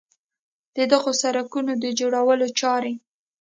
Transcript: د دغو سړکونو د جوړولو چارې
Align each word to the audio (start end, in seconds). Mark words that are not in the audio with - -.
د 0.75 0.77
دغو 0.91 1.11
سړکونو 1.23 1.71
د 1.83 1.85
جوړولو 1.99 2.47
چارې 2.59 2.93